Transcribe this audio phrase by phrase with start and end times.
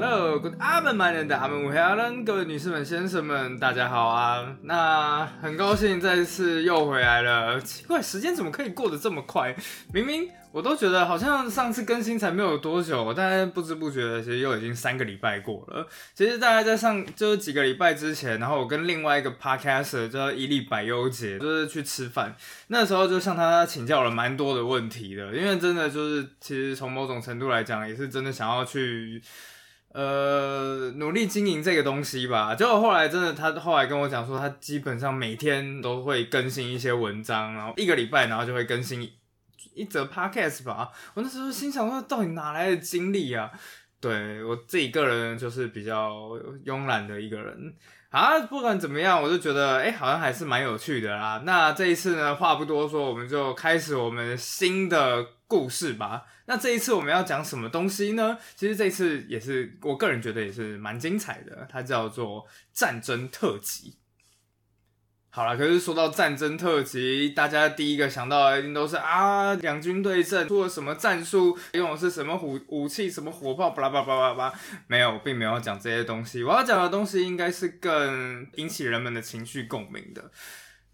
[0.00, 4.56] Hello，Good afternoon，的阿门五黑阿伦，各位女士们、先生们，大家好啊！
[4.62, 7.60] 那很高兴再次又回来了。
[7.60, 9.56] 奇怪，时间怎么可以过得这么快？
[9.92, 15.84] 明明我都觉得好像上次更新才没有多久，但不知不觉的，其实又已经三个礼拜过了。
[16.14, 22.36] 其实大概在上就是几个礼拜之前，然后我跟另外一个 podcaster 叫伊利百优姐，就是去吃饭，
[22.68, 29.20] 那时候就向他请教了蛮多的问题的，因为真的就是其实从某种程度来讲，也是真的想要去。
[29.92, 32.54] 呃，努力经营这个东西吧。
[32.54, 39.10] 结果后来真的，他后来跟我讲说，他基本上每天都会更新一些文章，然后一个礼拜，然后就会更新
[39.74, 40.90] 一则 podcast 吧。
[41.14, 43.50] 我那时候心想说，到底哪来的精力啊？
[44.00, 46.30] 对我自己个人就是比较
[46.64, 47.74] 慵懒的一个人。
[48.10, 51.42] 啊，不管怎么样，我就觉得，哎，好像还是蛮有趣的啦。
[51.44, 56.24] 那这一次呢，话不多说，我们就开始我们新的故事吧。
[56.46, 58.38] 那这一次我们要讲什么东西呢？
[58.54, 63.97] 其实这一次也是我个人觉得也是蛮精彩的，它叫做战争特辑。
[65.38, 74.52] 好了，可是说到战争特辑，大家第一个想到的一定都是啊，两军对阵，出了什么战术，用的是什么武武器，什么火炮，巴拉巴拉巴拉巴。
[74.88, 76.42] 没有，并没有讲这些东西。
[76.42, 80.28] 我要讲的东西应该是更引起人们的情绪共鸣的。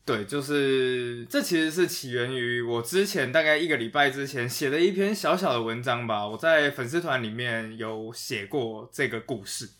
[0.04, 6.28] 对，就是这其实是起源于我之前大概一个礼拜之前写的一篇小小的文章吧。
[6.28, 9.70] 我在粉丝团里面有写过这个故事。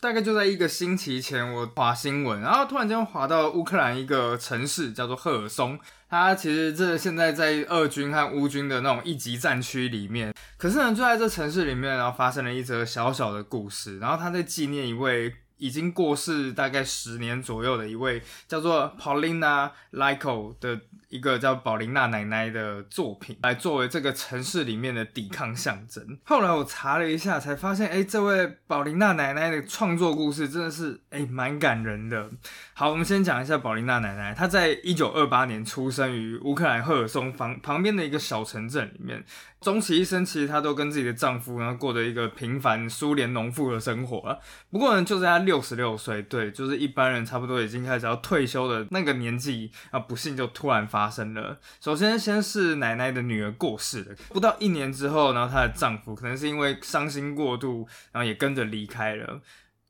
[0.00, 5.78] 大概就在一个星期前，我划新闻，然后突然间划到乌克兰一个城市叫做赫尔松。
[6.08, 10.34] 它其实这现在在俄军和乌军的那种一级战区里面。
[10.56, 13.98] 可是呢，就在这城市里面，然后发生了一则小小的故事。
[13.98, 15.34] 然后他在纪念一位。
[15.58, 26.18] 已经过世大概十年左右的一位叫做 Paulina Lyko 的一个叫宝琳娜奶奶的作品，来作为这个城市里面的抵抗象征。
[26.24, 32.28] 后来我查了一下，才发现，哎，这位宝琳娜奶奶的创作故事真的是，哎，蛮感人的。
[32.74, 39.24] 好，我们先讲一下宝琳娜奶奶，她在一九二八年出生于乌克兰赫尔松旁旁边的一个小城镇里面。
[39.66, 44.38] 终其一生，其实她都跟自己的丈夫，然后过着一个平凡苏联农妇的生活了。
[44.70, 51.58] 不过呢，就在她六十六岁，对，就是一般人差不多已经开始要退休的那个年纪啊，不幸就突然发生了。
[51.80, 59.40] 首先，先是奶奶的女儿过世了，不到一年之后，然后她的丈夫可能是因为伤心过度，然后也跟着离开了。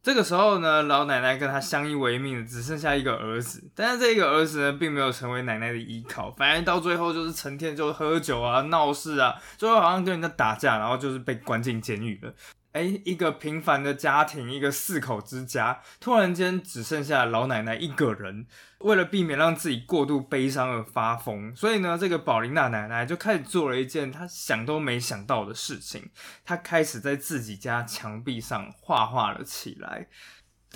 [0.06, 12.32] 这个时候呢，老奶奶跟他相依为命的只剩下一个儿子，但是这个儿子呢，并没有成为奶奶的依靠，反而到最后就是成天就喝酒啊、闹事啊，最后好像跟人家打架，然后就是被关进监狱了。
[12.76, 18.46] 哎，一个平凡的家庭，一个四口之家，突然间只剩下老奶奶一个人。
[18.80, 26.10] 为了避免让自己过度悲伤而发疯，所以呢，这个宝琳娜奶奶就开始做了一件她想都没想到的事情。
[26.44, 30.08] 她开始在自己家墙壁上画画了起来。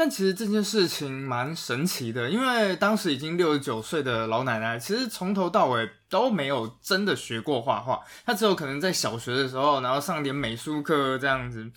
[0.00, 8.00] 但其实这件事情蛮神奇的，因为当时已经六十九岁的老奶奶，其实从头到尾都没有真的学过画画。
[8.24, 11.70] 她只有可能在小学的时候，然后上点美术课这样子。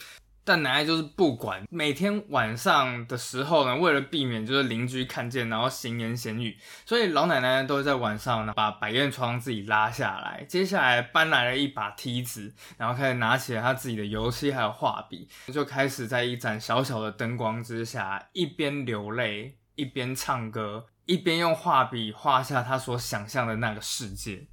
[0.46, 24.48] 但奶奶就是不管，每天晚上的时候呢，为了避免就是邻居看见，然后闲言闲语，所以老奶奶都会在晚上呢把百叶窗自己拉下来，接下来搬来了一把梯子，然后开始拿起了她自己的油漆还有画笔，就开始在一盏小小的灯光之下，一边流泪，一边唱歌，一边用画笔画下她所想象的那个世界。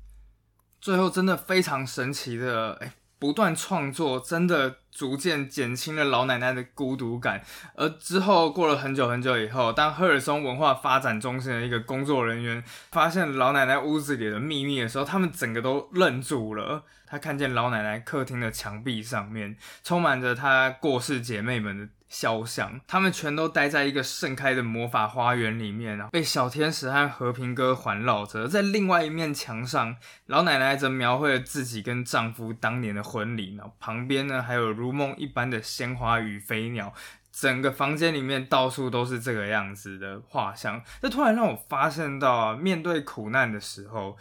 [0.81, 2.93] 最后真的非常神奇的，哎。
[3.21, 7.41] 不断创作，真的逐渐减轻了老奶奶的孤独感。
[7.77, 16.83] 而之后过了很久很久以后，当赫尔松文化发展中心的一个工作人员发现老奶奶屋子里的秘密的时候，他们整个都愣住了。
[17.07, 21.89] 他看见老奶奶客厅的墙壁上面充满着她过世姐妹们的。
[22.10, 28.48] 肖像，他们全都待在一个盛开的魔法花园里面啊，被小天使和和平鸽环绕着。
[28.48, 29.95] 在另外一面墙上，
[30.27, 33.54] 老奶奶则描绘了自己跟丈夫当年的婚礼。
[33.54, 36.92] 然后旁边呢，还有如梦一般的鲜花与飞鸟。
[37.30, 40.83] 整个房间里面到处都是这个样子的画像。
[41.01, 44.18] 这突然让我发现到啊，面对苦难的时候。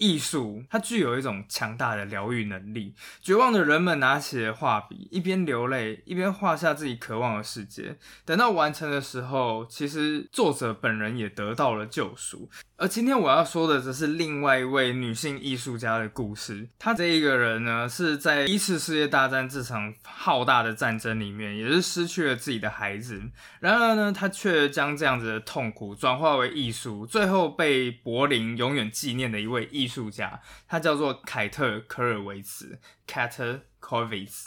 [0.00, 2.94] 艺术，它具有一种强大的疗愈能力。
[3.20, 7.98] 绝望的人们拿起了画笔，一边流泪，一边画下自己渴望的世界。
[8.24, 12.48] 等到完成的时候，其实作者本人也得到了救赎。
[12.76, 16.66] 而今天我要说的，则是另外一位女性艺术家的故事。
[16.78, 23.20] 她这一个人呢，是在一次世界大战这场浩大的战争里面，也是失去了自己的孩子。
[23.60, 34.46] 然而呢，她却将这样子的痛苦转化为艺术，最后被柏林永远纪念的一位艺术家，他叫做凯特·科尔维茨 （Kater Kovic）。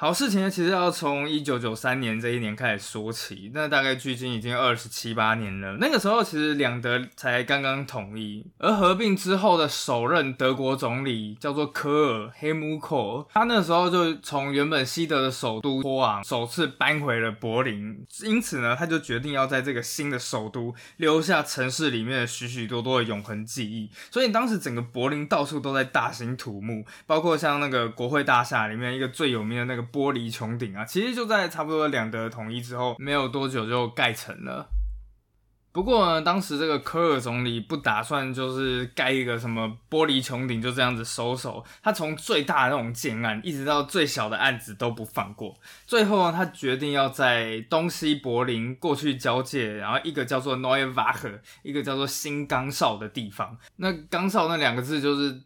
[0.00, 5.76] 好事情呢，其实要从一九九三年这一年开始说起，那大概距今已经二十七八年了。
[5.80, 23.90] 那个时候其实两德才刚刚统一，而合并之后的首任德国总理叫做科尔黑姆克，他那时候就从原本西德的首都波昂首次搬回了柏林，因此呢，他就决定要在这个新的首都留下城市里面的许许多多的永恒记忆。
[24.12, 29.87] 所以当时整个柏林到处都在大兴土木，包括像那个国会大厦里面一个最有名的那个。
[29.92, 34.68] 玻璃穹顶啊，其实就在差不多两德统一之后没有多久就盖成了。
[35.70, 45.54] 不过呢，当时这个科尔总理不打算就是盖一个什么玻璃穹顶就这样子收手，他从最大的那种建案一直到最小的案子都不放过。
[45.86, 51.30] 最后呢，他决定要在东西柏林过去交界，然后一个叫做 Neuva 赫
[51.62, 53.56] 一个叫做新冈哨的地方。
[53.76, 55.42] 那冈哨那两个字就是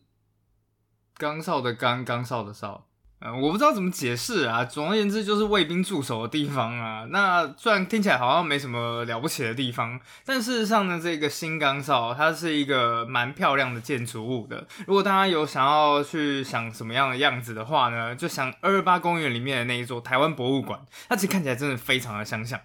[1.18, 2.86] 冈哨的冈，冈哨的哨。
[3.30, 4.64] 我不知道怎么解释啊。
[4.64, 7.06] 总而言之，就是卫兵驻守的地方啊。
[7.10, 14.66] 那虽然听起来好像没什么了不起的地方，但事实上呢，这个新岗哨它是一个蛮漂亮的建筑物的。
[14.86, 22.58] 如果大家有想要去想什么样的样子的话呢，就想二二八公园里面的那一座台湾博物馆，它其实看起来真的非常的相像。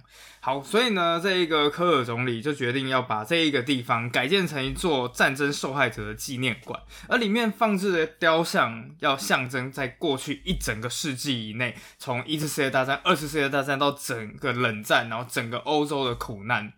[0.48, 16.72] 好，所以呢，这一个科尔总理就决定要把这一个地方改建成一座战争受害者的纪念馆，而里面放置的雕像要象征在过去一整个世纪以内，从一次世界大战、二次世界大战到整个冷战，然后整个欧洲的苦难。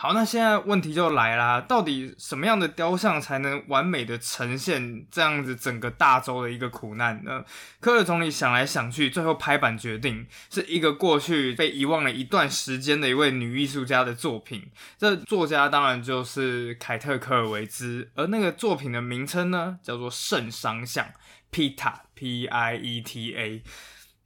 [0.00, 7.44] 好，那现在问题就来啦，到底什么样的雕像才能完美的呈现这样子整个大洲的一个苦难呢？
[7.80, 14.70] 科尔总理想来想去，最后拍板决定是一个过去被遗忘了一段时间的一位女艺术家的作品。
[14.96, 21.06] 这作家当然就是凯特·科尔维兹，而那个作品的名称呢，叫做《圣商像》
[21.50, 23.62] （Pita，P-I-E-T-A）。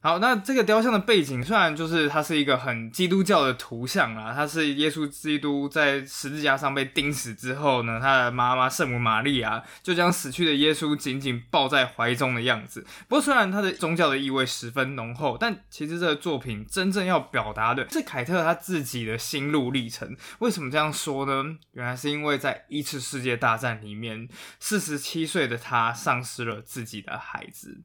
[0.04, 12.84] 好，那这个雕像的背景虽然就是它是一个很基督教的图像啊，它是耶稣基督在十字架上被钉死之后呢，他的妈妈圣母玛利亚就将死去的耶稣紧紧抱在怀中的样子。
[13.06, 20.16] 不过虽然它的宗教的意味十分浓厚，但其实这个作品真正要表达的是凯特他自己的心路历程。
[20.40, 21.56] 为什么这样说呢？
[21.74, 24.28] 原来是因为在一次世界大战里面，
[24.58, 27.82] 四十七岁的他丧失了自己的孩子。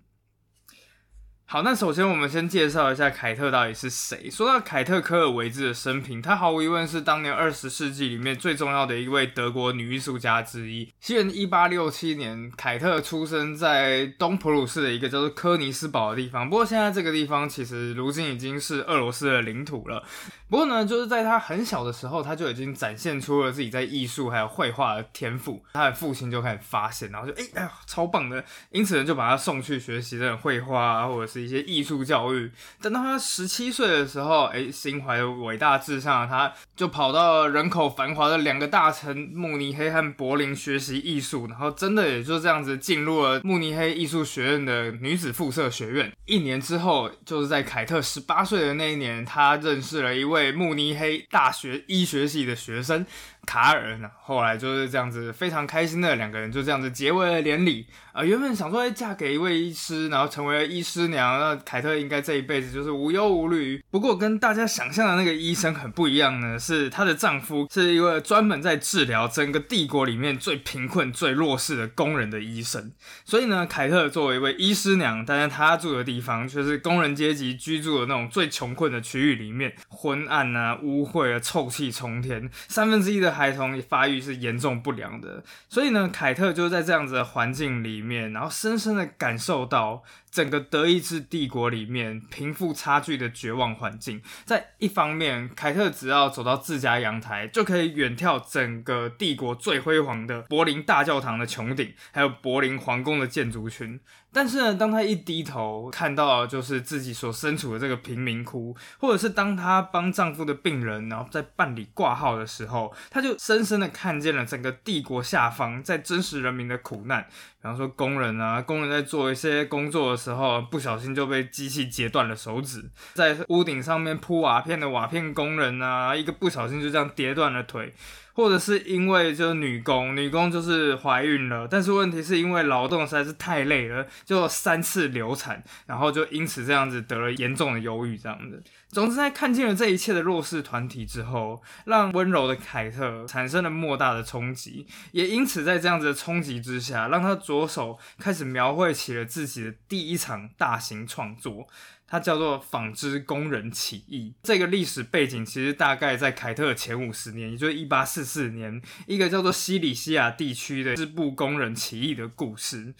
[1.49, 4.29] 好，那首先我们先介绍一下凯特到底是谁。
[4.29, 10.91] 说到凯特·科尔维兹的生平，她毫无疑问是当年二十世纪里面最重要的一位德国女艺术家之一。
[10.99, 16.49] 西元一八六七年，凯特出生在东普鲁士的一个叫做科尼斯堡的地方。
[16.49, 20.03] 不过现在这个地方其实如今已经是俄罗斯的领土了。
[20.49, 25.63] 不过呢，就是在他很小的时候，他就已经展现出了自己在艺术还有绘画的天赋。
[25.73, 32.51] 他的父亲就开始发现，然后就哎哎呀，超棒的，因此呢就把他送去学习这种绘画啊，或者是一些艺术教育。
[32.81, 46.11] 等到他十七岁的时候，哎，心怀伟大志向的他，就跑到人口繁华的两个大城慕尼黑和柏林学习艺术，然后真的也就这样子进入了慕尼黑艺术学院的女子附设学院。
[46.25, 50.47] 一年之后，就是在凯特十八岁的那一年，他认识了一位。
[50.57, 53.05] 慕尼黑大学医学系的学生。
[53.47, 54.11] 卡尔呢？
[54.21, 57.87] 后来就是这样子，非常开心的两个人就这样子结为了连理。
[58.11, 63.81] 啊，原本想说，嫁给一位医师，然后成为了医师娘，那凯特应该这一辈子就是无忧无虑。
[63.89, 72.91] 不过跟大家想象的那个医生很不一样呢，是她的丈夫是一位专门在治疗整个帝国里面最贫困、最弱势的工人的医生。
[73.23, 83.36] 所以呢，凯特作为一位医师娘，但是她住的地方却是工人阶级居住的那种最穷困的区域里面，昏暗啊、污秽啊、臭气冲天，三分之一的。
[83.37, 90.03] 孩童发育是严重不良的，所以呢，凯特就在这样子的环境里面，然后深深的感受到。
[90.29, 103.99] 整个德意志帝国里面贫富差距的绝望环境，在一方面，凯特只要走到自家阳台，就可以远眺整个帝国最辉煌的柏林大教堂的穹顶，还有柏林皇宫的建筑群。
[104.33, 117.25] 但是呢，当他一低头看到就是自己所身处的这个贫民窟，或者是当他帮丈夫的病人然后在办理挂号的时候，他就深深的看见了整个帝国下方在真实人民的苦难。
[117.59, 122.81] 比方说工人啊，工人在做一些工作的时候，不小心就被机器截断了手指；
[123.13, 127.93] 在屋顶上面铺瓦片的瓦片工人啊，一个不小心就这样跌断了腿。
[128.37, 138.61] 或者是因为就是女工，女工就是怀孕了，但是问题是因为劳动实在是太累了，就三次流产，然后就因此这样子得了严重的忧郁这样子。
[138.89, 151.67] 总之，在看见了这一切的弱势团体之后，让温柔的凯特产生了莫大的冲击，也因此在这样子的冲击之下，让他着手开始描绘起了自己的第一场大型创作。
[152.07, 154.33] 它叫做纺织工人起义。
[154.43, 162.95] 这个历史背景其实大概在凯特前五十年，也就是一八四四年，一个叫做西里西亚地区的织布工人起义的故事。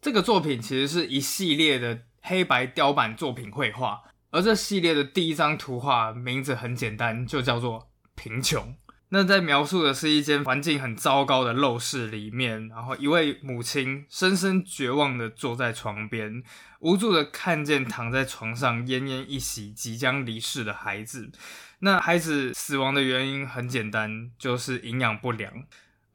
[0.00, 8.74] 这个作品其实是一系列的黑白雕版作品绘画，而这系列的第一张图画名字很简单，就叫做贫穷。
[9.10, 16.42] 那在描述的是一间环境很糟糕的陋室里面，然后一位母亲深深绝望的坐在床边，
[16.80, 21.30] 无助的看见躺在床上奄奄一息、即将离世的孩子。
[21.78, 25.52] 那孩子死亡的原因很简单，就是营养不良。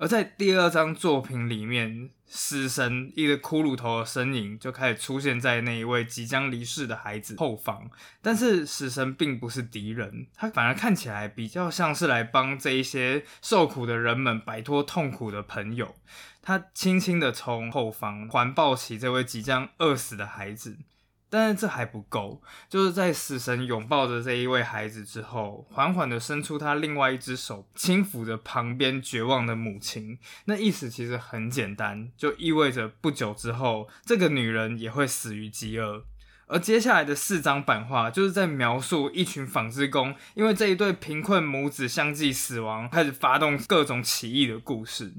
[0.01, 7.88] 而在第二张作品里面，死神一个骷髅头的身影就开始出现在那一位即将离世的孩子后方。
[8.20, 15.93] 但是死神并不是敌人，他反而看起来比较像是来帮这一些受苦的人们摆脱痛苦的朋友。
[16.41, 20.79] 他轻轻的从后方环抱起这位即将饿死的孩子。
[21.31, 30.19] 但是这还不够，就是在死神拥抱着这一位孩子之后，缓缓的伸出他另外一只手，轻抚着旁边绝望的母亲。
[30.45, 36.03] 那意思其实很简单，就意味着不久之后，这个女人也会死于饥饿。
[36.47, 45.13] 而接下来的四张版画，就是在描述一群纺织工因为这一对贫困母子相继死亡，开始发动各种起义的故事。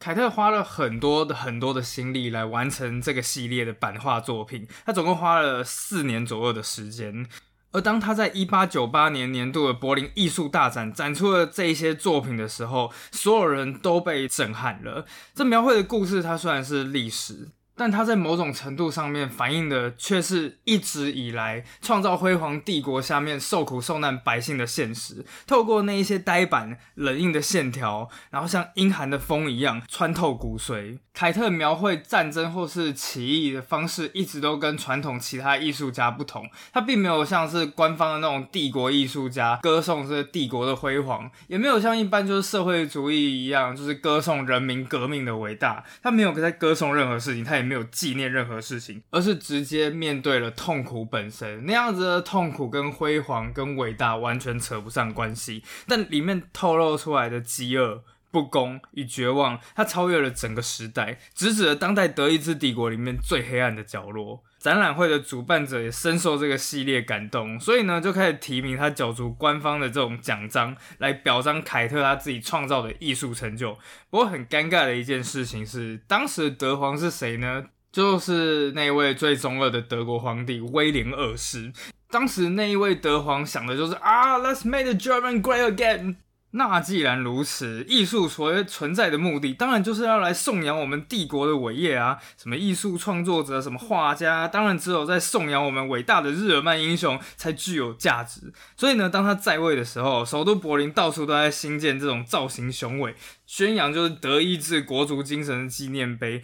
[0.00, 7.26] 凯特花了很多的很多的心力来完成这个系列的版画作品，他总共花了四年左右的时间。
[7.72, 15.04] 而当他在一八九八年年度的柏林艺术大展展出了这些作品的时候，所有人都被震撼了。
[15.34, 17.50] 这描绘的故事，它虽然是历史。
[17.80, 25.24] 但它在某种程度上面反映的，却是一直以来创造辉煌帝国下面受苦受难百姓的现实。
[25.46, 30.98] 透过那一些呆板冷硬的线条，然后像阴寒的风一样穿透骨髓。
[31.20, 36.48] 凯特描绘战争或是起义的方式，一直都跟传统其他艺术家不同。
[36.72, 45.84] 他并没有像是官方的那种帝国艺术家歌颂这帝国的辉煌，也没有像一般就是社会主义一样，就是歌颂人民革命的伟大。
[46.02, 51.66] 他没有在歌颂任何事情，他也没有纪念任何事情，而是直接面对了痛苦本身。
[51.66, 58.04] 那样子的痛苦跟辉煌跟伟大完全扯不上关系，但里面透露出来的饥饿。
[58.30, 64.42] 不公与绝望，它超越了整个时代，直指了当代德意志帝国里面最黑暗的角落。
[64.58, 73.78] 展览会的主办者也深受这个系列感动，所以呢就开始提名他角逐官方的这种奖章，来表彰凯特他自己创造的艺术成就。
[74.10, 77.64] 不过很尴尬的一件事情是，当时德皇是谁呢？
[77.90, 81.72] 就是那位最中二的德国皇帝威廉二世。
[82.08, 86.16] 当时那一位德皇想的就是啊，Let's make the German great again。
[86.52, 92.18] 那既然如此，艺术所存在的目的，当然就是要来颂扬我们帝国的伟业啊！
[92.36, 98.52] 什么艺术创作者，什么画家，当然只有在颂扬我们伟大的日耳曼英雄才具有价值。
[98.76, 103.14] 所以呢，当他在位的时候，首都柏林到处都在兴建这种造型雄伟、
[103.46, 106.42] 宣扬就是德意志国族精神的纪念碑。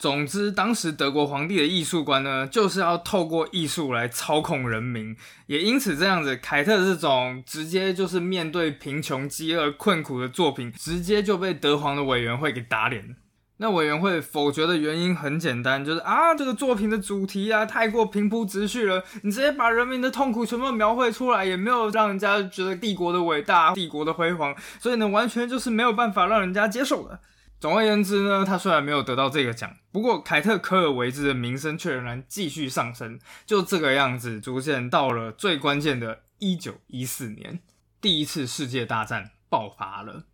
[0.00, 5.14] 总之，当时德国皇帝的艺术观呢，就是要透过艺术来操控人民。
[5.46, 13.14] 也因此，这样子，凯特这种直接就是面对贫穷、饥饿、困苦的作品，直接就被德皇的委员会给打脸。
[13.58, 27.20] 那委员会否决的原因很简单，就是啊，这个作品的主题啊太过平铺直叙了，你直接把人民的痛苦全部描绘出来，也没有让人家觉得帝国的伟大、帝国的辉煌，所以呢，完全就是没有办法让人家接受的。
[27.60, 33.20] 总而言之呢，他虽然没有得到这个奖，不过凯特·科尔维兹的名声却仍然继续上升。
[33.44, 37.60] 就这个样子，逐渐到了最关键的1914年，
[38.00, 40.24] 第一次世界大战爆发了。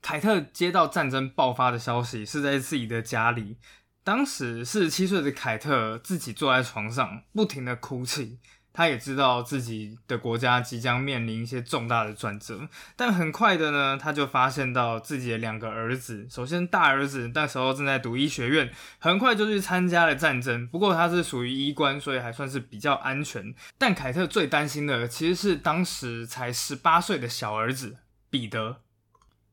[0.00, 3.58] 凯特接到战争爆发的消息是在自己的家里，
[4.02, 8.38] 当时四十七岁的凯特自己坐在床上，不停的哭泣。
[8.76, 20.68] 他也知道自己的国家即将面临一些重大的转折，但很快的呢，他就发现到自己的两个儿子，首先大儿子那时候正在读医学院，很快就去参加了战争。
[20.68, 23.54] 不过他是属于医官，所以还算是比较安全。
[23.78, 27.96] 但凯特最担心的其实是当时才十八岁的小儿子
[28.28, 28.82] 彼得。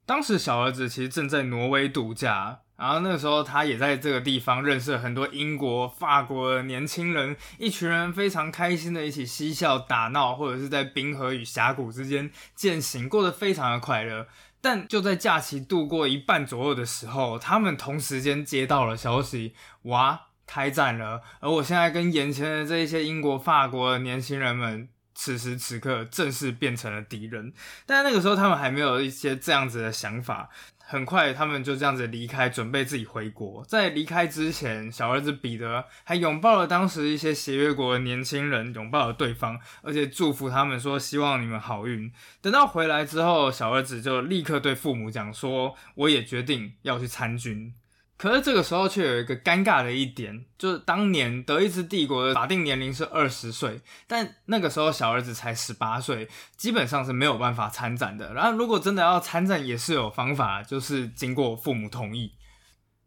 [0.05, 2.62] 当时小儿子其实正在挪威度假。
[2.75, 14.27] 然后那个时候，他也在这个地方认识了很多英国、法国的年轻人，一群人非常开心的一起嬉笑打闹，或者是在冰河与峡谷之间践行，过得非常的快乐。
[14.59, 19.53] 但就在假期度过一半左右的时候，他们同时间接到了消息，
[19.83, 21.21] 哇，开战了！
[21.41, 27.53] 而我现在跟眼前的这一些英国、法国的年轻人们此时此刻正式变成了敌人。
[27.85, 30.49] 但那个时候他们还没有一些这样子的想法。
[30.85, 33.63] 很快，他们就这样子离开，准备自己回国。
[33.65, 42.11] 在离开之前，小儿子彼得还拥抱了当时一些协约国的年轻人，拥抱了对方，而且祝福他们说：“希望你们好运。”
[42.41, 47.73] 等到回来之后，小儿子就立刻对父母讲说：“我也决定要去参军。”
[48.15, 58.33] 可是这个时候却有一个尴尬的一点，就是当年德意志帝国的法定年龄是二十岁，但那个时候小儿子才十八岁，基本上是没有办法参战的。
[58.33, 62.33] 然后如果真的要参战，也是有方法，就是经过父母同意。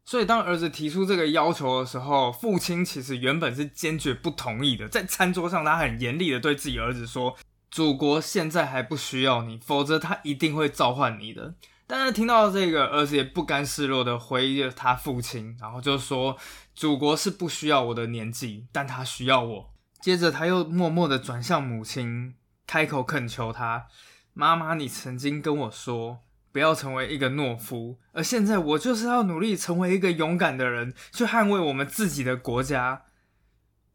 [0.04, 4.86] 所以当儿子提出这个要求的时候，父亲其实原本是坚决不同意的。
[4.86, 7.36] 在餐桌上，他很严厉的对自己儿子说
[7.70, 11.54] ：“祖国现在还不需要你，否则他一定会召唤你的。”
[11.88, 16.36] 但是听到这个，儿子也不甘示弱的回忆他父亲，然后就说
[16.74, 22.34] ：“祖国是不需要我的年纪，但他需要我。”接着他又默默的转向母亲，
[22.66, 23.86] 开口恳求他
[24.34, 26.18] ：“妈妈，你曾经跟我说，
[26.50, 33.02] 不要成为一个懦夫，而现在我就是要努力成为一个勇敢的人，去捍卫我们自己的国家。”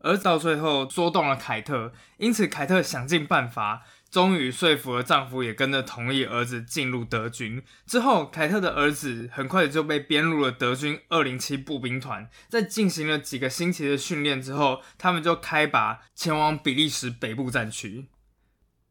[0.04, 3.84] 而到最后说动了凯特，因此凯特想尽办法。
[4.12, 7.64] 终于说服了丈夫，也跟着同意儿子进入德军。
[7.86, 12.30] 之后，凯特的儿子很快就被编入了德军二零七步兵团。
[12.50, 18.08] 在进行了几个星期的训练之后，他们就开拔前往比利时北部战区。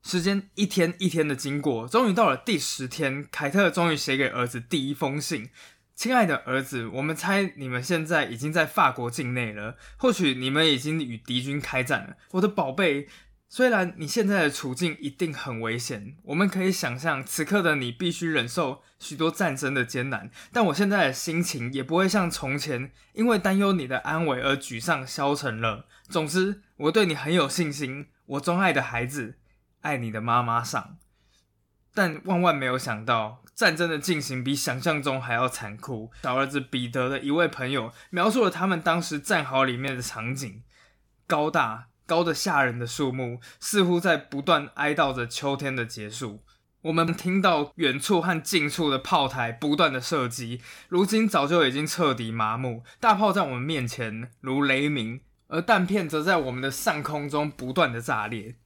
[0.02, 5.50] 时间一天一天的经过，终于到了第十天，凯特终于写给儿子第一封信
[5.94, 13.06] ：“亲爱的儿子，我们猜你们现在已经在法国境内了，或许你们已经与敌军开战了，我的宝贝。”
[13.52, 25.88] 虽然你现在的处境一定很危险，我们可以想象此刻的你必须忍受许多战争的艰难，但我现在的心情也不会像从前因为担忧你的安危而沮丧消沉了。
[26.08, 29.34] 总之，我对你很有信心，我钟爱的孩子，
[29.80, 30.98] 爱你的妈妈上。
[31.92, 36.12] 但万万没有想到，战争的进行比想象中还要残酷。
[36.22, 40.62] 小儿子彼得的一位朋友描述了他们当时战壕里面的场景：
[41.26, 41.88] 高大。
[42.10, 46.42] 高的吓人的树木，似乎在不断哀悼着秋天的结束。
[46.82, 52.82] 我们听到远处和近处的炮台不断的射击，如今早就已经彻底麻木。
[52.98, 58.56] 大炮在我们面前如雷鸣，而弹片则在我们的上空中不断的炸裂。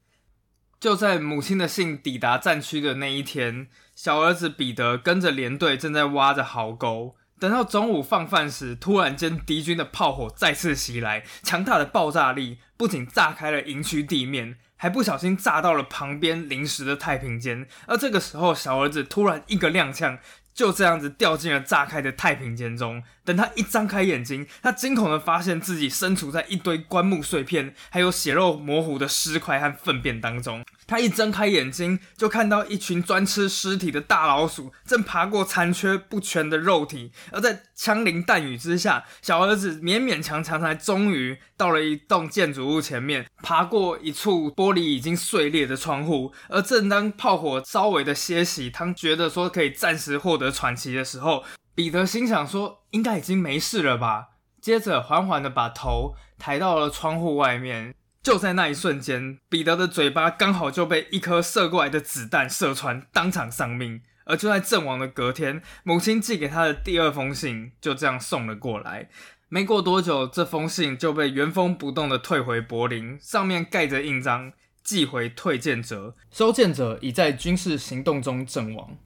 [0.81, 7.15] 就在母亲的信抵达战区的那一天，小儿子彼得跟着连队正在挖着壕沟。
[7.41, 17.67] 等到中午放饭时，突然间敌军的炮火再次袭来，强大的爆炸力不仅炸开了营区地面，还不小心炸到了旁边临时的太平间。
[17.87, 20.19] 而这个时候，小儿子突然一个踉跄。
[20.55, 23.03] 就这样子掉进了炸开的太平间中。
[23.25, 30.65] 等他一张开眼睛，他惊恐的发现自己身处在一堆棺木碎片，还有血肉模糊的尸块和粪便当中。
[30.87, 37.13] 他一睁开眼睛，就看到一群专吃尸体的大老鼠正爬过残缺不全的肉体。
[37.31, 46.33] 而在枪林弹雨之下，小儿子勉勉强强才终于到了一栋建筑物前面，爬过一处玻璃已经碎裂的窗户。
[46.49, 51.45] 而正当炮火稍微的歇息，他觉得说可以暂时获得喘息的时候，
[51.75, 54.29] 彼得心想说：“应该已经没事了吧？”
[54.61, 57.95] 接着缓缓的把头抬到了窗户外面。
[58.25, 64.01] 就在那一瞬间，彼得的嘴巴刚好就被一颗射过来的子弹射穿，当场丧命。
[64.25, 69.11] 而就在阵亡的隔天，母亲寄给他的第二封信就这样送了过来。
[69.51, 78.97] 没过多久，这封信就被原封不动的退回柏林，上面盖着印章：“寄回退件者，收件者已在军事行动中阵亡。”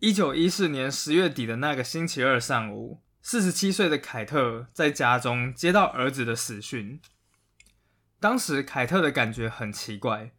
[0.00, 7.00] 一九一四年十月底的那个星期二上午，四十七岁的凯特在家中接到儿子的死讯。
[8.20, 10.32] 当时凯特的感觉很奇怪，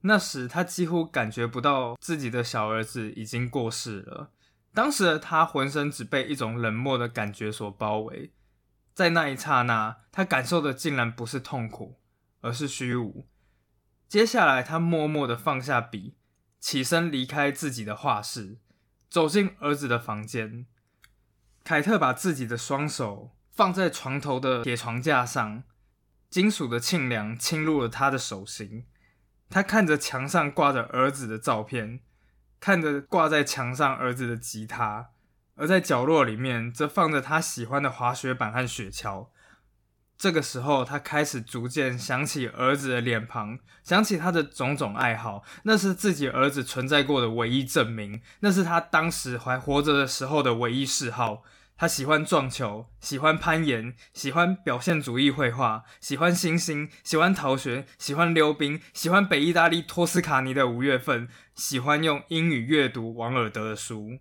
[0.00, 4.32] 那时他几乎感觉不到自己的小儿子已经过世了。
[4.72, 8.32] 当时的他浑身只被一种冷漠的感觉所包围，
[8.94, 12.00] 在那一刹那，他感受的竟然不是痛苦，
[12.40, 13.26] 而是虚无。
[14.08, 16.14] 接下来，他默默的放下笔，
[16.58, 18.56] 起身离开自己的画室，
[19.10, 20.64] 走进儿子的房间。
[21.62, 25.64] 凯特把自己的双手放在床头的铁床架上。
[26.30, 28.86] 金属的沁凉侵入了他的手心，
[29.50, 31.98] 他看着墙上挂着儿子的照片，
[32.60, 35.08] 看着挂在墙上儿子的吉他，
[35.56, 39.26] 而在角落里面则放着他喜欢的滑雪板和雪橇。
[40.16, 51.42] 这个时候，他开始逐渐想起儿子的脸庞，想起他的种种爱好，那是自己儿子存在过的唯一证明，那是他当时还活着的时候的唯一嗜好。
[51.80, 64.18] 他喜欢撞球，喜欢攀岩，喜欢表现主义绘画，喜欢星星，喜欢逃学，喜欢溜冰，喜欢北意大利托斯卡尼的五月份，喜欢用英语阅读王尔德的书。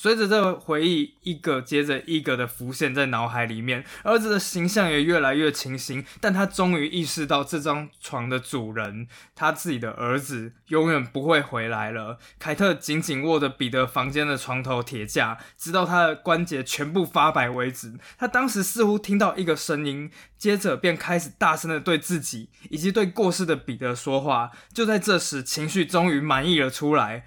[0.00, 6.04] 随着这回忆一个接着一个的浮现在脑海里面，儿子的形象也越来越清晰。
[6.20, 12.20] 但他终于意识到，这张床的主人，他自己的儿子，永远不会回来了。
[12.38, 17.94] 凯特紧紧握着彼得房间的床头铁架，直到他的关节全部发白为止。
[18.16, 24.52] 他当时似乎听到一个声音，接着便开始大声的对自己以及对过世的彼得说话。
[24.72, 27.26] 就在这时，情绪终于满意了出来。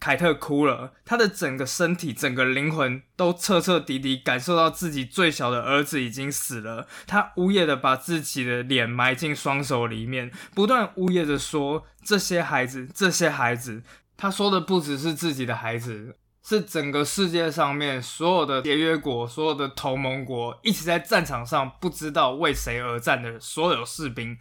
[0.00, 6.88] 凯特哭了，他的整个身体、整个灵魂都彻彻底底感受到自己最小的儿子已经死了。
[7.06, 13.82] 他呜咽的把自己的脸埋进双手里面，不断呜咽着说：“这些孩子，这些孩子。”
[14.16, 24.38] 他说的不只是自己的孩子，是整个世界上面所有的协约国、所有的同盟国一起在战场上不知道为谁而战的所有士兵。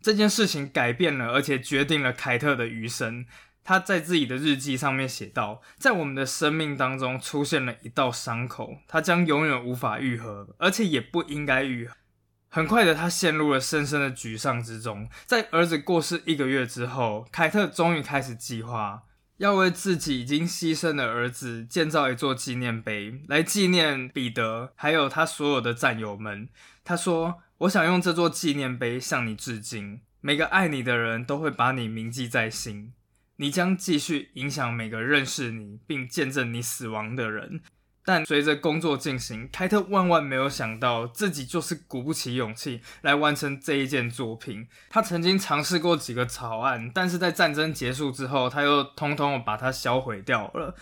[0.00, 3.26] 这件事情改变了，而且决定了凯特的余生。
[3.66, 11.96] 他在自己的日记上面写道：“在我们的生命当中出现了一道伤口，它将永远无法愈合，而且也不应该愈合。”
[12.48, 15.08] 很快的，他陷入了深深的沮丧之中。
[15.26, 19.02] 在儿子过世一个月之后，凯特终于开始计划
[19.38, 26.48] 要为自己已经牺牲的儿子建造一座纪念碑，来纪念彼得还有他所有的战友们。
[26.84, 32.92] 他说：“我想用这座纪念碑向你致敬，每个爱你的人都会把你铭记在心。”
[33.36, 37.60] 你将继续影响每个认识你并见证你死亡的人，
[38.04, 44.66] 但随着工作进行，凯特万万没有想到自己就是鼓不起勇气来完成这一件作品。
[44.88, 50.74] 他曾经尝试过几个草案，但是在战争结束之后，他又通通把它销毁掉了。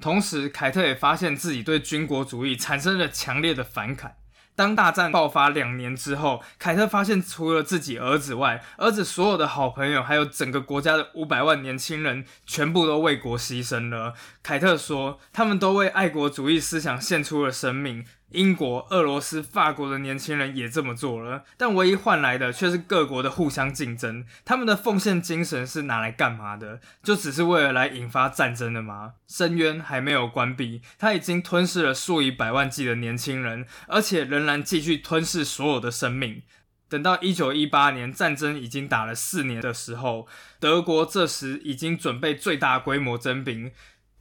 [0.00, 4.16] 同时，凯特也发现自己对军国主义产生了强烈的反感。
[4.54, 14.14] 当大战爆发两年之后，凯特发现，除了自己儿子外，儿子所有的好朋友，还有整个国家的五百万年轻人，全部都为国牺牲了。
[14.42, 18.04] 凯特说，他们都为爱国主义思想献出了生命。
[18.32, 24.24] 英国、俄罗斯、法国的年轻人也这么做了，但唯一换来的却是各国的互相竞争。
[24.44, 26.80] 他们的奉献精神是拿来干嘛的？
[27.02, 29.14] 就只是为了来引发战争的吗？
[29.28, 36.42] 深渊还没有关闭，他已经吞噬了数以百万计的年轻人，而且仍然继续吞噬所有的生命。
[36.88, 40.28] 等到一九一八年，战争已经打了四年的时候，
[40.60, 43.72] 德国这时已经准备最大规模征兵。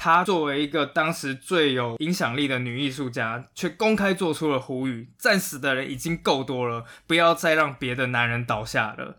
[0.03, 9.17] 她作为一个当时最有影响力的女艺术家，却公开做出了呼吁：战死的人已经够多了，不要再让别的男人倒下了。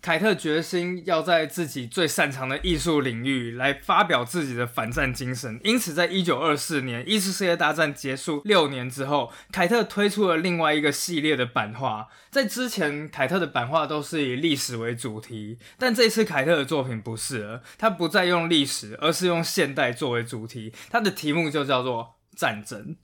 [0.00, 12.08] 凯特决心要在自己最擅长的艺术领域来发表自己的反战精神，因此，在一九二四年一次世界大战结束六年之后，凯特推出了另外一个系列的版画。
[12.30, 22.96] 在之前，凯特的版画都是以历史为主题，但这次凯特的作品不是了，他不再用历史，而是用现代作为主题，他的题目就叫做战争。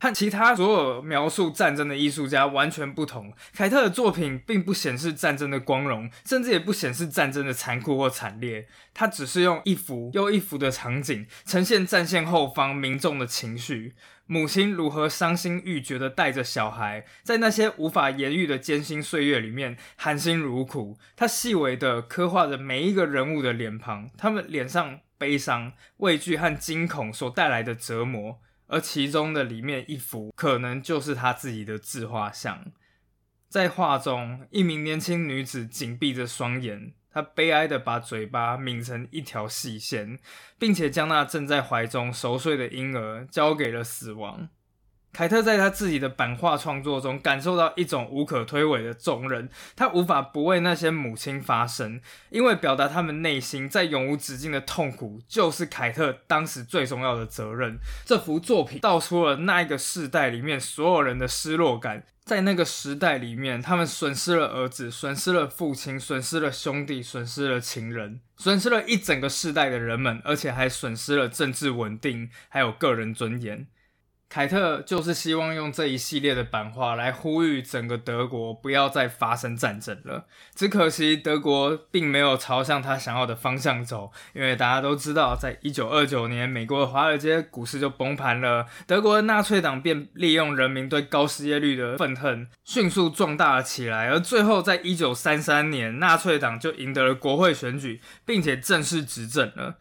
[0.00, 8.66] 和其他所有描述战争的艺术家完全不同，凯特的作品并不显示战争的光荣，甚至也不显示战争的残酷或惨烈。
[8.92, 13.94] 他只是用一幅又一幅的场景，呈现战线后方民众的情绪：
[14.26, 20.98] 母亲如何伤心欲绝地带着小孩，在那些无法言喻的艰辛岁月里面含辛茹苦。
[21.16, 28.40] 他细微地刻画着每一个人物的脸庞，他们脸上悲伤、畏惧和惊恐所带来的折磨。
[28.74, 32.72] 而其中的里面一幅，可能就是他自己的自画像。
[33.48, 40.18] 在画中，一名年轻女子紧闭着双眼，她悲哀的把嘴巴抿成一条细线，
[40.58, 44.48] 并且将那正在怀中熟睡的婴儿交给了死亡。
[45.14, 52.00] 凯特在他自己的版画创作中感受到一种无可推诿的重任，他无法不为那些母亲发声，
[52.30, 57.78] 因为表达他们内心在永无止境的痛苦，就是凯特当时最重要的责任。
[58.04, 73.68] 这幅作品道出了那一个世代里面所有人的失落感，在那个时代里面，他们损失了儿子，损失了父亲，损失了兄弟，损失了情人，损失了一整个世代的人们，而且还损失了政治稳定，还有个人尊严。
[74.28, 80.26] 凯特就是希望用这一系列的版画来呼吁整个德国不要再发生战争了。
[80.56, 94.08] 只可惜德国并没有朝向他想要的方向走，因为大家都知道，在一九二九年，美国的华尔街股市就崩盘了，德国的纳粹党便利用人民对高失业率的愤恨，迅速壮大了起来。
[94.08, 99.76] 而最后，在一九三三年，纳粹党就赢得了国会选举，并且正式执政了。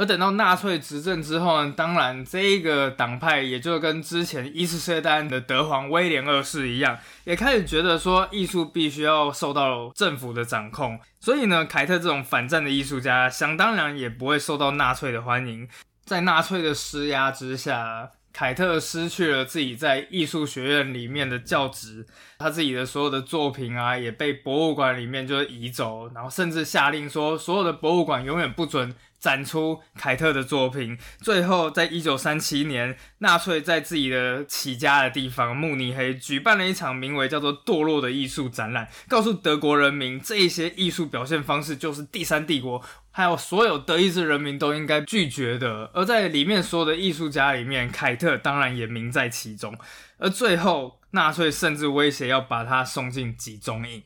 [0.00, 15.68] 而等到纳粹执政之后呢，当然这一个党派也就跟之前一次世界大战的德皇威廉二世一样，也开始觉得说艺术必须要受到政府的掌控，所以呢，凯特这种反战的艺术家，想当然也不会受到纳粹的欢迎，
[16.06, 18.12] 在纳粹的施压之下。
[18.32, 22.06] 凯特失去了自己在艺术学院里面的教职，
[22.38, 28.94] 他自己的所有的作品啊，也被博物馆里面就移走，然后甚至下令说，所有的博物馆永远不准。
[29.20, 30.98] 展出凯特的作品。
[31.20, 45.90] 最后，在一九三七年，纳粹在自己的起家的地方慕尼黑举办了一场名为叫做“堕落”的艺术展览，告诉德国人民，这一些艺术表现方式就是第三帝国还有所有德意志人民都应该拒绝的。
[45.92, 49.76] 而在里面所有的艺术家里面，凯特当然也名在其中。
[50.18, 54.02] 而最后，纳粹甚至威胁要把他送进集中营，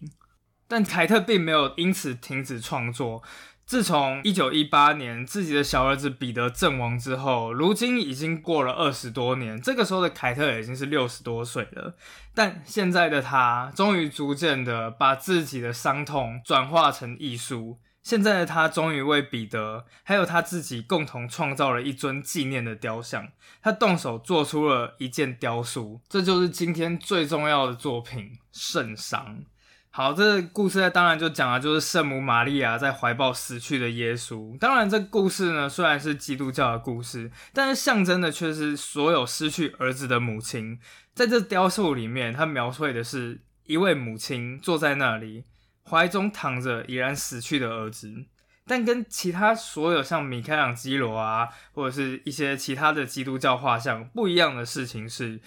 [0.66, 3.22] 但凯特并没有因此停止创作。
[3.66, 9.60] 自从一九一八年自己的小儿子彼得阵亡之后，如今已经过了二十多年。
[9.60, 11.96] 这个时候的凯特已经是六十多岁了，
[12.34, 17.78] 但现在的他终于逐渐的把自己的伤痛转化成艺术。
[18.02, 23.28] 现在的他终于为彼得还有他自己共同创造了一尊纪念的雕像。
[23.62, 29.42] 他动手做出了一件雕塑，这就是今天最重要的作品——圣伤。
[29.96, 34.58] 好，这故事呢，当然就讲了，就是圣母玛利亚在怀抱死去的耶稣。
[34.58, 40.80] 当然，这故事呢虽然是基督教的故事，但是象征的却是所有失去儿子的母亲。
[41.14, 45.44] 在这雕塑里面，它描绘的是一位母亲坐在那里，
[45.88, 48.12] 怀中躺着已然死去的儿子。
[48.66, 55.40] 但跟其他所有像米开朗基罗啊，或者是一些其他的基督教画像不一样的事情是。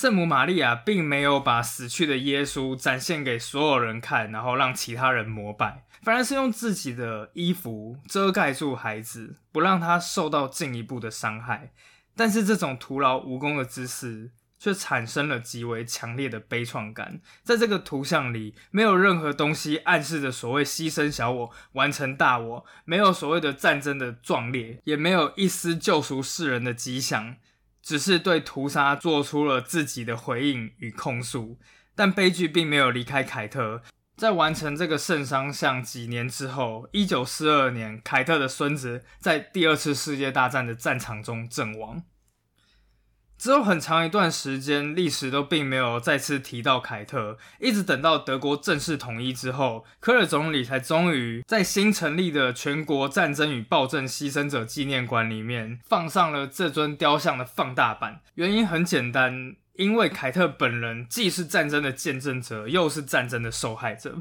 [0.00, 11.72] 圣母玛利亚并没有把死去的耶稣展现给所有人看，然后让其他人膜拜，反而是用自己的衣服遮盖住孩子，不让他受到进一步的伤害。
[12.16, 17.20] 但是这种徒劳无功的姿势，却产生了极为强烈的悲怆感。
[17.42, 27.36] 在这个图像里，没有任何东西暗示着所谓牺牲小我完成大我，没有所谓的战争的壮烈，也没有一丝救赎世人的迹象。
[27.82, 31.58] 只是对屠杀做出了自己的回应与控诉，
[31.94, 33.82] 但悲剧并没有离开凯特。
[34.16, 42.02] 在完成这个圣伤像几年之后，一九四二年，凯特的孙子在第二次世界大战的战场中阵亡。
[43.40, 58.20] 之后很长一段时间，历史都并没有再次提到凯特，一直等到德国正式统一之后，科尔总理才终于在新成立的全国战争与暴政牺牲者纪念馆里面放上了这尊雕像的放大版。
[58.34, 64.16] 原因很简单，因为凯特本人既是战争的见证者，又是战争的受害者。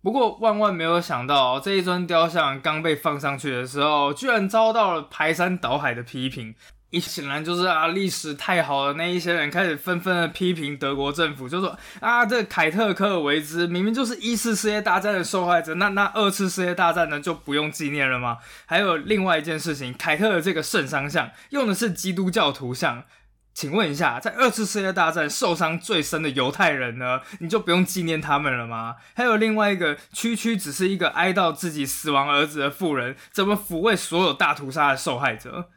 [0.00, 6.54] 不过万万没有想到，这一尊雕像刚被放上去的时候，居然遭到了排山倒海的批评。
[6.90, 18.38] 一显然就是啊，历史太好了，那一些人开始纷纷的批评德国政府，就说啊，这凯特科尔维兹明明就是一次世界大战的受害者，那那二次世界大战呢就不用纪念了吗？
[18.66, 23.04] 还有另外一件事情，凯特的这个圣伤像用的是基督教图像，
[23.54, 28.96] 请问一下，在二次世界大战受伤最深的犹太人呢，你就不用纪念他们了吗？
[29.14, 35.68] 还有另外一个区区只是一个哀悼自己死亡儿子的妇人，怎么抚慰所有大屠杀的受害者？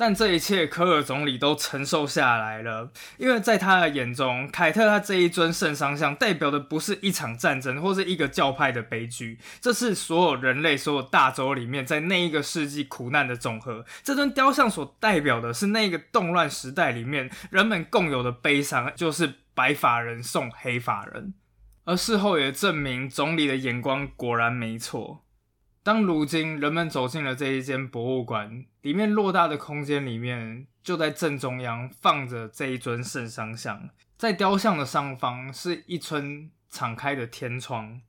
[0.00, 13.84] 但这一切，科尔总理都承受下来了，因为在他的眼中，凯特他这一尊圣伤像代表的不是一场战争或是一个教派的悲剧，这是所有人类、所有大洲里面在那一个世纪苦难的总和。
[14.02, 21.34] 这尊雕像所代表的是那个动乱时代里面人们共有的悲伤，就是白发人送黑发人。
[21.84, 25.26] 而事后也证明，总理的眼光果然没错。
[25.82, 38.00] 当如今人们走进了这一间博物馆，里面偌大的空间里面，就在正中央放着这一尊圣商像，在雕像的上方是一村敞开的天窗，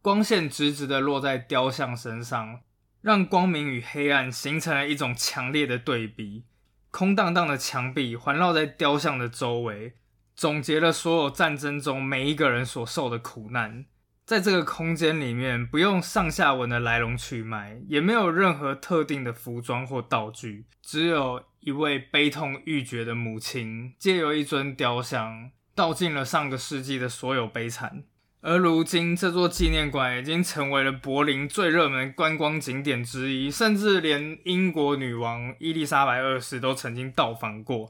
[0.00, 2.60] 光线直直的落在雕像身上，
[3.00, 6.44] 让光明与黑暗形成了一种强烈的对比。
[6.92, 9.94] 空荡荡的墙壁环绕在雕像的周围，
[10.36, 13.86] 总结了所有战争中每一个人所受的苦难。
[14.24, 28.04] 在这个空间里面，不用上下文的来龙去脉，也没有任何特定的服装或道具，只有一位悲痛欲绝的母亲，借由一尊雕像，道尽了上个世纪的所有悲惨。
[28.44, 37.88] 而如今，这座纪念馆已经成为了柏林最热门观光景点之一，甚至连英国女王伊丽莎白二世都曾经到访过。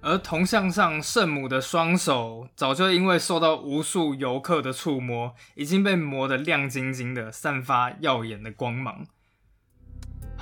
[0.00, 9.04] 而铜像上圣母的双手，早就因为受到无数游客的触摸，已经被磨得亮晶晶的，散发耀眼的光芒。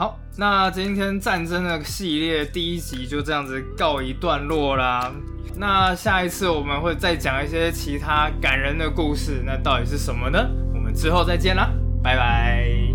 [0.00, 5.12] 好，那今天战争的系列第一集就这样子告一段落啦。
[5.58, 10.48] 那下一次我们会再讲一些其他感人的故事，那到底是什么呢？
[10.72, 11.70] 我们之后再见啦，
[12.02, 12.89] 拜拜。